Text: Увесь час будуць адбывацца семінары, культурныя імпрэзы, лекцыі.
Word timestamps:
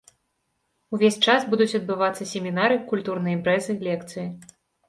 Увесь 0.97 1.19
час 1.25 1.45
будуць 1.51 1.77
адбывацца 1.81 2.29
семінары, 2.33 2.81
культурныя 2.89 3.37
імпрэзы, 3.41 3.79
лекцыі. 3.91 4.27